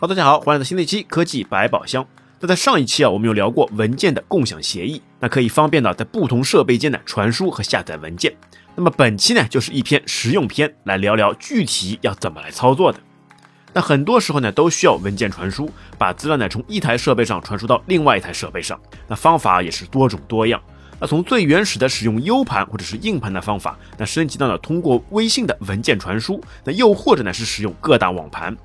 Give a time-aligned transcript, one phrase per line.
[0.00, 2.06] 好，大家好，欢迎来到新的一期科技百宝箱。
[2.40, 8.34] 那在上一期啊，我们有聊过文件的共享协议，那可以方便的在不同设备间呢传输和下载文件。
[8.74, 12.98] 那么本期呢，就是一篇实用篇，来聊聊具体要怎么来操作的。
[13.74, 18.80] 那很多时候呢，都需要文件传输，把资料呢从一台设备上传输到另外一台设备上。
[19.06, 20.58] 那方法也是多种多样。
[20.98, 28.56] 那从最原始的使用 U 盘或者是硬盘的方法，那升级到了通过微信的文件传输，那又或者呢是使用各大网盘。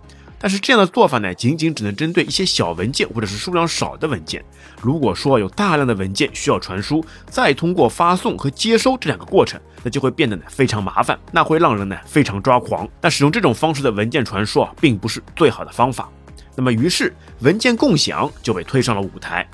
[0.46, 4.46] 但是这样的做法呢，仅仅只能针对一些小文件或者是数量少的文件。
[4.80, 12.88] 如果说有大量的文件需要传输，再通过发送和接收这两个过程，那就会变得呢非常麻烦，那会让人呢非常抓狂。
[13.02, 16.08] 那使用这种方式的文件传输啊，并不是最好的方法。
[16.56, 19.50] 那么于是文件共享就被推上了舞台。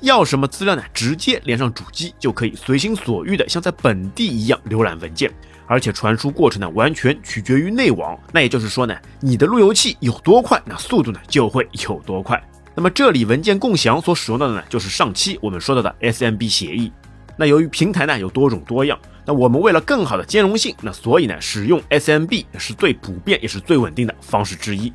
[0.00, 0.82] 要什么资料呢？
[0.94, 5.28] 直接连上主机就可以随心所欲的像在本地一样浏览文件。
[5.66, 8.18] 而且传输过程呢，完全取决于内网。
[8.32, 12.42] 那也就是说呢，你的路由器有多快，那速度呢就会有多快。
[12.74, 16.92] 那么这里文件共享所使用到的呢，就是上期我们说到的 SMB 协议。
[17.36, 24.92] 那由于平台呢有多种多样，那我们为了更好的兼容性，那所以呢使用 SMB 是最普遍也是最稳定的方式之一。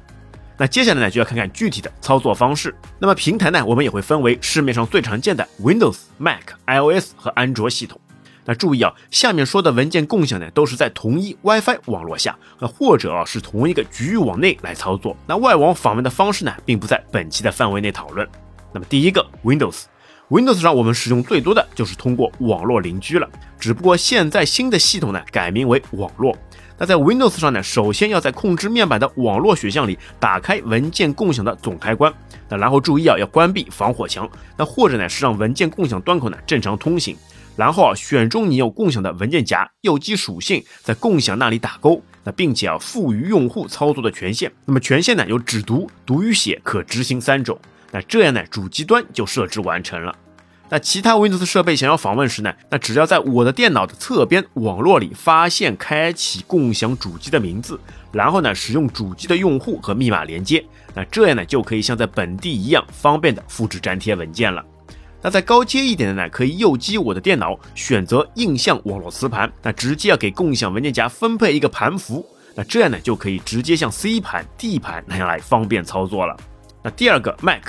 [0.57, 2.75] 那接下来呢就要看看具体的操作方式。
[2.99, 7.99] 那么平台呢，我们也会分为市面上最常见的 Windows、Mac、iOS 和安卓系统。
[8.45, 15.15] 那注意啊，下面说的文件共享呢，都是在同一 WiFi 网络下，那或者啊是同一个局域网内来操作。
[15.27, 18.27] 那外网访问的方式呢，并不在本期的范围内讨论。
[18.73, 19.83] 那么第一个 Windows
[20.31, 23.29] Windows 上我们使用最多的就是通过网络邻居了。
[23.59, 26.33] 只不过现在新的系统呢，改名为网络。
[26.77, 32.13] 那在 Windows 上呢，首先要在控制面板的网络选项里打开文件共享的总开关。
[32.47, 34.27] 那然后注意啊，要关闭防火墙。
[34.55, 37.13] 那或者呢，是让文件共享端口呢正常通行。
[37.57, 44.49] 然后啊，选中你有共享的文件夹，右击属性，在共享那里打勾，那并且啊，赋予用户操作的权限。
[44.63, 47.59] 那么权限呢，有只读、读与写可执行三种。
[47.91, 50.15] 那这样呢，主机端就设置完成了。
[50.69, 57.77] 那其他 Windows 设备想要访问时呢，那只要在我的电脑的侧边网络里发现开启共享主机的名字，
[58.13, 64.63] 然后呢，使用主机的用户和密码连接，那这样呢，就可以像在本地一样方便的复制粘贴文件了。
[65.21, 72.25] 那再高阶一点的呢，可以右击我的电脑，选择映像网络磁盘，那直接要给共享文件夹分配一个盘符，
[72.55, 76.33] 那这样呢就可以直接像 C 盘、D 盘那样来方便操作了。
[76.81, 77.61] 那第二个 Mac，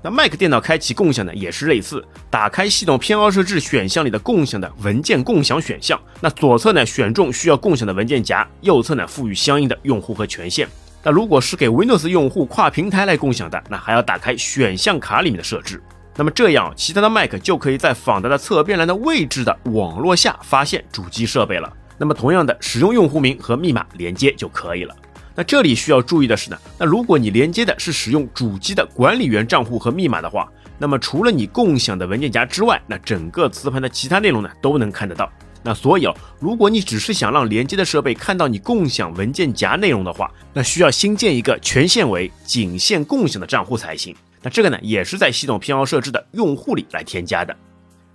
[0.00, 10.68] 那 Mac 电脑开启共享呢也是类似，打开系统偏好设置选项里的共享的文件共享选项，那左侧呢选中需要共享的文件夹，右侧呢赋予相应的用户和权限。
[11.02, 15.82] 那如果是给 Windows 用户跨平台来共享的，那还要打开选项卡里面的设置。
[16.16, 21.72] 那么这样，其他的 Mac 就可以在访达的侧边栏的位置的网络下发现主机设备了。
[21.96, 24.94] 那么同样的，使用用户名和密码连接就可以了。
[25.38, 35.30] 那这里需要注意的是呢，那如果你连接的是使用主机的管理员账户和密码的话，那么除了你共享的文件夹之外，那整个磁盘的其他内容呢都能看得到。
[35.62, 44.12] 那所以哦，如果你只是想让连接的设备看到你共享文件夹内容的话，那需要新建一个权限为仅限共享的账户才行。
[44.42, 47.56] 那这个呢，也是在系统偏好设置的用户里来添加的。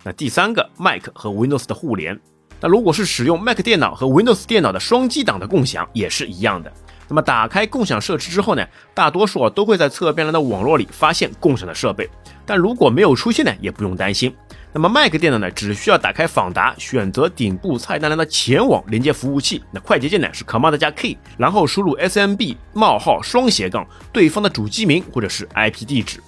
[0.03, 2.19] 那第三个，Mac 和 Windows 的互联。
[2.59, 6.69] 那如果是使用 Mac 电脑和 Windows 电脑的双机档的共享，也是一样的。
[7.08, 12.09] 那么打开共享设置之后呢，大多数啊都会在侧边栏的网络里发现共享的设备。
[12.46, 14.34] 但如果没有出现呢，也不用担心。
[14.75, 26.20] 那么 Mac 电脑呢，只需要打开访达，选择顶部菜单栏的前网连接服务器，那快捷键呢是 Command 加 K，然后输入 SMB 冒号双斜杠对方的主机名或者是 IP 地址。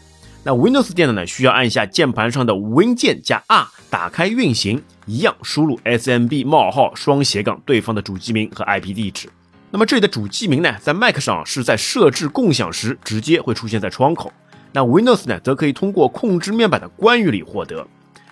[0.43, 9.27] 那 Windows 电脑呢，需要按下键盘上的 Win 键加 R 打开运行，一样输入 SMB 冒号双斜杠对方的主机名和 IP 地址。
[9.75, 14.31] 那么这里的主机名呢，在 Mac 上是在设置共享时直接会出现在窗口，
[14.71, 17.85] 那 Windows 呢，则可以通过控制面板的关于里获得。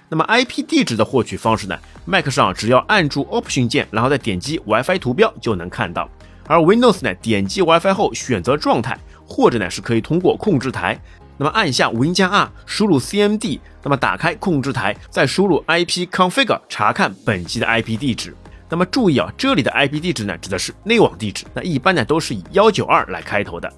[0.08, 6.10] 那么 IP 地址的获取方式呢？Mac 上只要按住 Option 键，然后再点击 WiFi 图标就能看到。
[6.48, 8.98] 而 Windows 呢，点击 WiFi 后选择状态，
[9.28, 10.98] 或者呢是可以通过控制台，
[11.38, 18.34] 那么按下 Win 加 R，输入 CMD，那么打开控制台，再输入 IP Config 查看本机的 IP 地址。
[18.74, 23.72] 那么注意啊，这里的 IP 地址呢，指的是内网地址，那一般呢都是以幺九二来开头的。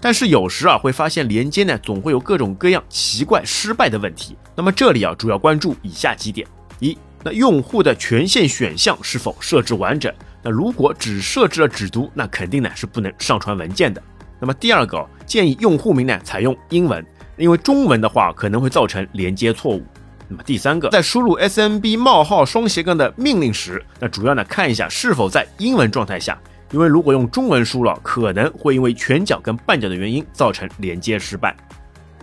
[0.00, 4.38] 但是有时啊，会发现连接呢总会有各种各样奇怪失败的问题。
[4.56, 6.48] 那么这里啊，主要关注以下几点：
[6.78, 10.10] 一，那用户的权限选项是否设置完整？
[10.42, 14.02] 那如果只设置了只读，那肯定呢是不能上传文件的。
[14.40, 17.04] 那么第二个，建议用户名呢采用英文，
[17.36, 19.84] 因为中文的话可能会造成连接错误。
[20.28, 26.38] 那么第三个，在输入 SMB 冒号双斜杠的命令时，那主要呢看一下是否在英文状态下。
[26.70, 31.56] 因为如果用中文输入，可能会因为全角跟半角的原因造成连接失败。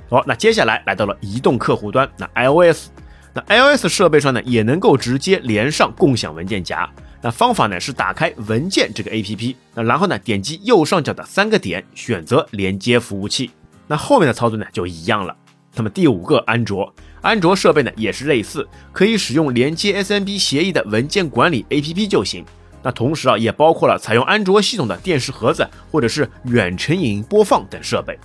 [0.07, 2.89] 好，那接下来来到了移动客户端，那 iOS，
[3.33, 6.87] 那 iOS 设备上呢也能够直接连上共享文件夹。
[7.23, 13.49] 那方法呢是打开文件这个 APP，那然后呢点击右上角的三个点，选择连接服务器。
[13.87, 15.35] 那后面的操作呢就一样了。
[15.73, 16.93] 那么第五个，安卓，
[17.25, 22.45] 安卓设备呢也是类似，可以使用连接 SMB 协议的文件管理 APP 就行。
[22.83, 28.17] 那同时啊也包括了采用安卓系统的电视盒子或者是远程影音播放等设备。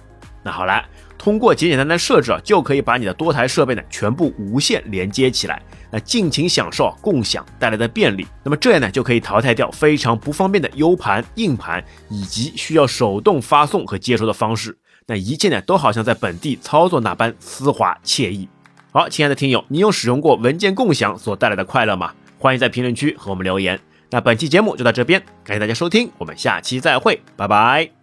[0.42, 0.84] 那好了。
[1.16, 8.26] 通过简简单单设置啊，就可以把你的多台设备呢全部无线连接起来，那尽情享受共享带来的便利。
[8.42, 14.78] 那么这样呢，就可以淘汰掉非常不方便的 U 盘、硬盘以及需要手动发送和接收的方式。
[15.06, 18.48] 那一切呢，都好像在本地操作那般丝滑惬意。
[18.92, 22.12] 好，亲爱的听友，你有使用过文件共享所带来的快乐吗？
[22.38, 23.78] 欢迎在评论区和我们留言。
[24.10, 27.99] 那本期节目就到这边，感谢大家收听，我们下期再会，拜拜。